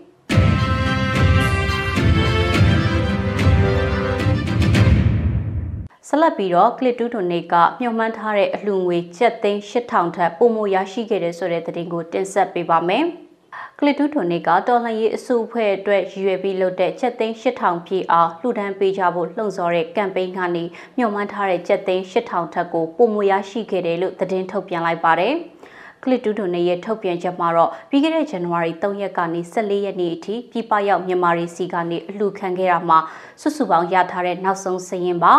[6.11, 13.05] ဆက်လက်ပြီးတော့ကလစ်တူးတိုနေကမျှော်မှန်းထားတဲ့အလှငွေချက်သိန်း8000ထပ်ပုံမရရှိခဲ့တဲ့ဆိုတဲ့သတင်းကိုတင်ဆက်ပေးပါမယ်။
[13.79, 20.63] ကလစ်တူးတိုနေကတော်လှန်ရေးအစုအဖွဲ့အတွက်ရည်ရွယ်ပြီးလုပ်တဲ့ချက်သိန်း8000ပြည့်အားလှူဒန်းပေးကြဖို့လှုံ့ဆော်တဲ့ကမ်ပိန်းကနေ
[20.97, 25.33] မျှော်မှန်းထားတဲ့ချက်သိန်း8000ထပ်ကိုပုံမရရှိခဲ့တယ်လို့သတင်းထုတ်ပြန်လိုက်ပါတယ်။
[26.03, 32.99] ကလစ်တူးတိုနေရဲ့ထုတ်ပြန်ချက်မှာတော့ပြီးခဲ့တဲ့ဇန်နဝါရီ3ရက်ကနေ14ရက်နေ့အထိပြည်ပရောက်မြန်မာပြည်စီကနေအလှခံခဲ့တာမှာ
[33.41, 35.33] စုစုပေါင်းရထားတဲ့နောက်ဆုံးစည်ရင်ပါ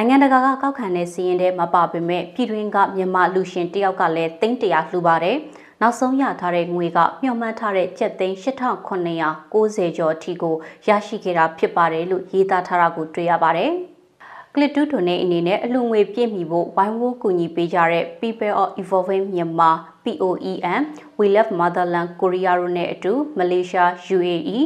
[0.00, 5.36] နိုင်ငံတကာကကောက်ခံတဲ့စီးရင်ထဲမပါပေမဲ့ပြည်တွင်းကမြန်မာလူရှင်တယောက်ကလည်းသိန်းတရာလှူပါတယ်။
[5.80, 10.54] နောက်ဆုံးရထားတဲ့ငွေကမျှော်မှန်းထားတဲ့ကျပ်သိန်း8990ကျော်အထိကို
[10.86, 13.70] ရရှိခဲ့တာဖြစ်ပါတယ်လို့ရေးသားထားတာကိုတွေ့ရပါတယ်။
[14.54, 20.82] ကလစ်တူးထွန်နေအနေနဲ့အလူငွေပြည့်မီဖို့ဝိုင်းဝန်းကူညီပေးကြတဲ့ People of Evolving Myanmar POEM
[21.18, 24.58] We Love Motherland Korea တို့နဲ့အတူမလေးရှား UAE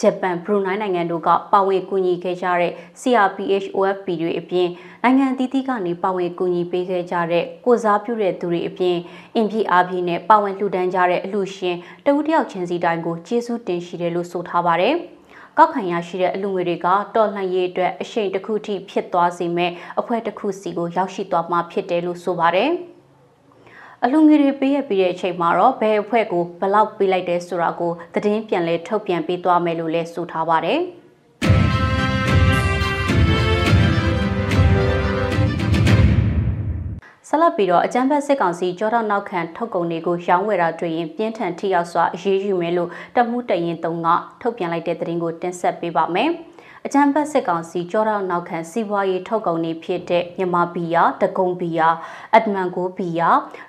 [0.00, 4.68] ဂျပန်ဘရူနိုင်းနိုင်ငံတို့ကပါဝင်ကူညီခဲ့ကြတဲ့ CRPH OFP တွေအပြင်
[5.02, 8.96] နိုင်ငံအသီးသီးကနေပါဝင်ကူညီပေးခဲ့ကြတဲ့ကိုစားပြုတဲ့သူတွေအပြင်
[9.34, 11.76] အင်ပြည်အားဖြင့်နဲ့ပါဝင်လှူဒန်းကြတဲ့အလှရှင်
[12.06, 14.94] တဦးတယောက်ချင်းစီတိုင်းကိုကျေးဇူးတင်ရှိတယ်လို့ဆိုထားပါတယ်။
[15.58, 22.72] ကောက်ခံရရှိတဲ့အလူငွေတွေကတော်လှန်ရေးအတွက်အရှိန်တစ်ခုထိဖြစ်သွားစေမဲ့အဖွဲ့တစ်ခုစီကိုရောက်ရှိသွားမှာဖြစ်တယ်လို့ဆိုပါတယ်။
[24.04, 30.80] အလှငွေတွေပေးရပြီးတဲ့အချိန်မှာတော့ဘယ်အဖွဲ့ကိုဘလောက်ပေးလိုက်တယ်ဆိုတာကိုသတင်းပြန်လဲထုတ်ပြန်ပေးသွားမယ်လို့လည်းဆိုထားပါတယ်။
[37.28, 44.08] ဆလပ်ပြီးတော့အကြမ်းဖက်စစ်ကောင်စီကြောတော့နောက်ခံထုတ်ကုန်တွေကိုရောင်းဝယ်တာတွေ့ရင်ပြင်းထန်ထိရောက်စွာအရေးယူမယ်လို့တမှုတရင်တုံက
[44.42, 46.30] ထုတ်ပြန်လိုက်တဲ့သတင်းကိုတင်ဆက်ပေးပါမယ်။
[46.86, 51.88] အကြံဖက်စစ်ကောင်စီကြောတော့နောက်ခံစီးပွားရေးထုတ်ကုန်တွေဖြစ်တဲ့မြန်မာဘီယာတကုံဘီယာ
[52.36, 53.28] အဒမန်ကိုဘီယာ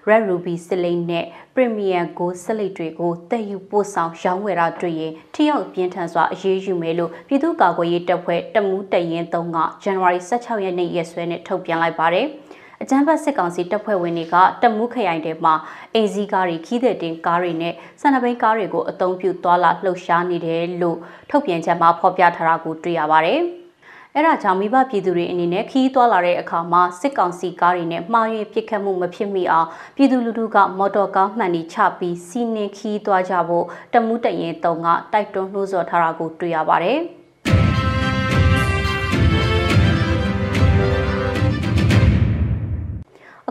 [0.10, 12.28] Red Ruby စလိတ်နဲ့ Premium ကိုစလိတ်တွေကိုတက်ယူပို့ဆောင်ရောင်းဝယ်တာတွေ့ရင်ထိရောက်ပြင်းထန်စွာအရေးယူမယ်လို့ပြည်သူ့ကာကွယ်ရေးတပ်ဖွဲ့တမူးတရင်3ကဇန်နဝါရီ16ရက်နေ့ရက်စွဲနဲ့ထုတ်ပြန်လိုက်ပါတယ်။
[12.84, 15.54] အကြမ်းဖက်စစ်ကောင်စီတပ်ဖွဲ့ဝင်တွေကတမူးခရိုင်ထဲမှာ
[15.94, 20.98] အင်ဇီကားတွေခီးတဲ့တင်ကားတွေနဲ့ဆန္ဒပိန်ကားတွေကိုအသုံးပြုသွာလာလှုပ်ရှားနေတယ်လို့
[21.30, 23.40] ထုတ်ပြန်ချက်မှာဖော်ပြထားတာကိုတွေ့ရပါတယ်။
[24.16, 37.00] အဲ့ဒါကြောင့်မိဘပြည်သူတွေအနေနဲ့ခီးသွားလာတဲ့အခါမှာစစ်ကောင်စီကားတွေနဲ့မှားယွင်းပစ်ခတ်မှုမဖြစ်မိအောင်ပြည်သူလူထုကမော်တော်ကားမှန်ပြီးချပြီးစီးနင်းခီးသွားကြဖို့တမှုတရင်တုံကတိုက်တွန်းနှိုးဆော်ထားတာကိုတွေ့ရပါတယ်။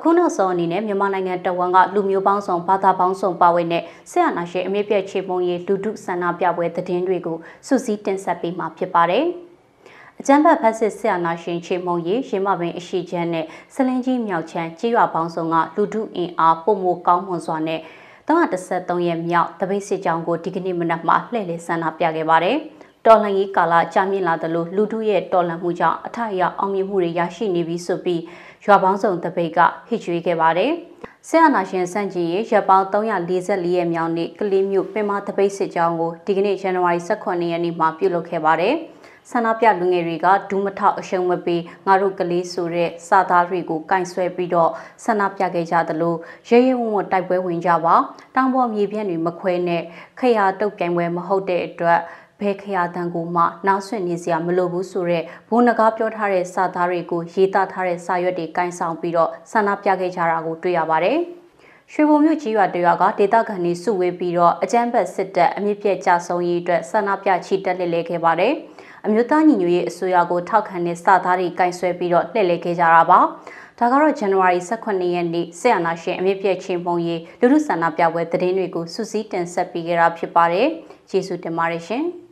[0.03, 9.25] အခုနောက်ဆုံးအနေနဲ့မြန်မာနိုင်ငံတဝန်ကလူမျိုးပေါင်းစုံဘာသာပေါင်းစုံပါဝင်တဲ့ဆရာနာရှင်အမြင့်ပြည့်ချေပုံရေးလူထုဆန္ဒပြပွဲသတင်းတွေကိုစုစည်းတင်ဆက်ပေးမှာဖြစ်ပါတယ်။
[10.21, 17.81] အကြမ်းဖက်ဖက်စစ်ဆရာနာရှင်ချေမုံရေးရင်းမပင်အရှိချမ်းနဲ့စလင်းကြီးမြောက်ချမ်းကြေးရွာပေါင်းစုံကလူထုအင်အားပုံမကောင်းမွန်စွာနဲ့
[18.29, 22.59] 313ရက်မြောက်တပိတ်စစ်ကြောင်းကိုဒီကနေ့မနက်မှာလှည့်လည်ဆန္ဒပြခဲ့ပါတယ်။
[23.07, 28.21] တော်လှန်ရေးကာလကြာမြင့်လာသလိုလူထုရဲ့တော်လှန်မှုကြောင့်အထအရအောင်မြင်မှုတွေရရှိနေပြီဆိုပြီး
[28.67, 30.73] ရွာပေါင်းစုံတပိတ်ကဟစ်ကြွေးခဲ့ပါတယ်။
[31.29, 38.75] ဆရာနာရှင်စန့်ကြီးရဲ့ရပ်ပေါင်း344ရက်မြောက်နေ့ကလေးမျိုးပင်မတပိတ်စစ်ကြောင်းကိုဒီကနေ့ဇန်နဝါရီ18ရက်နေ့မှာပြုလုပ်ခဲ့ပါတယ်။
[39.31, 44.71] ဆန္ဒပြလူငယ်တွေကဒူးမထောက်အရှုံးမပေးငါတို့ကလေးဆိုတဲ့စာသားတွေကိုကင်ဆွဲပြီးတော့
[45.05, 46.15] ဆန္ဒပြခဲ့ကြသလို
[46.49, 47.95] ရဲရဲဝံ့ဝံ့တိုက်ပွဲဝင်ကြပါ
[48.35, 49.83] တောင်ပေါ်မြေပြန့်တွေမခွဲနဲ့
[50.19, 52.01] ခရတုတ်ပြိုင်ပွဲမဟုတ်တဲ့အတွက်
[52.43, 61.19] ဘဲခရတန်ကိုမှနားဆွင့်နေစရာမလိုဘူးဆိုတော့ဘုံနဂါပြောထားတဲ့စာသားတွေကိုရေးသားထားတဲ့စာရွက်တွေကင်ဆောင်ပြီးတော့ဆန္ဒပြခဲ့ကြတာကိုတွေ့ရပါတယ်။
[61.93, 68.53] ရွှေဘုံမြို့ကြီးရွာတရွာကဒေသခံတွေစုဝေးပြီးတော့အကြမ်းဖက်စစ်တပ်အမြင့်ပြတ်ကြဆုံးရေးအတွက်ဆန္ဒပြချီတက်လှည့်လည်ခဲ့ပါတယ်။
[69.05, 73.19] အမျိုးသားညီညွတ်ရေးအစိုးရကိုထောက်ခံတဲ့စာသားတွေကင်ဆွဲပြီးတော့လှည့်လည်ခဲ့ကြတာပါ။
[73.79, 80.67] ဒါကတော့ဇန်နဝါရီ18ရက်နေ့ဆက်အာနာရှင်အမြင့်ပြည့်ချင်းပုံရေးလူထုဆန္ဒပြပွဲသတင်းတွေကိုစုစည်းတင်ဆက်ပေးကြတာဖြစ်ပါတယ်။
[81.11, 82.05] ကျေးဇူးတင်ပါတယ်ရှင်။